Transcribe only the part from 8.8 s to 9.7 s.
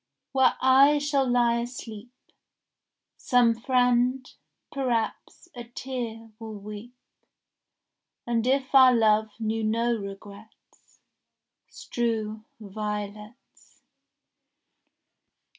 love knew